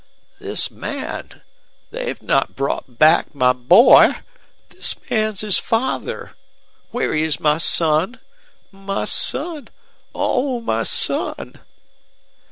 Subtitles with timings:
[0.39, 1.43] "This man!
[1.91, 4.15] They've not brought back my boy.
[4.69, 6.33] This man's his father!
[6.89, 8.19] Where is my son?
[8.71, 9.67] My son
[10.15, 11.59] oh, my son!"